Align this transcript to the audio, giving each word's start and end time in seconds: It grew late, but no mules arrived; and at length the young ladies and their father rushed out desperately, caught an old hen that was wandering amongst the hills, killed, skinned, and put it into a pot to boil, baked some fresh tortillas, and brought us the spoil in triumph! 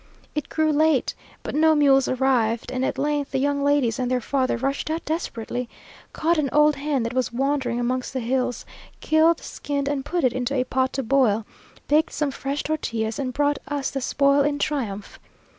It 0.33 0.49
grew 0.49 0.71
late, 0.71 1.13
but 1.43 1.53
no 1.53 1.75
mules 1.75 2.07
arrived; 2.07 2.71
and 2.71 2.83
at 2.83 2.97
length 2.97 3.29
the 3.29 3.37
young 3.37 3.63
ladies 3.63 3.99
and 3.99 4.09
their 4.09 4.19
father 4.19 4.57
rushed 4.57 4.89
out 4.89 5.05
desperately, 5.05 5.69
caught 6.11 6.39
an 6.39 6.49
old 6.51 6.77
hen 6.77 7.03
that 7.03 7.13
was 7.13 7.31
wandering 7.31 7.79
amongst 7.79 8.11
the 8.11 8.19
hills, 8.19 8.65
killed, 8.99 9.39
skinned, 9.41 9.87
and 9.87 10.03
put 10.03 10.23
it 10.23 10.33
into 10.33 10.55
a 10.55 10.63
pot 10.63 10.91
to 10.93 11.03
boil, 11.03 11.45
baked 11.87 12.13
some 12.13 12.31
fresh 12.31 12.63
tortillas, 12.63 13.19
and 13.19 13.33
brought 13.33 13.59
us 13.67 13.91
the 13.91 14.01
spoil 14.01 14.41
in 14.41 14.57
triumph! 14.57 15.19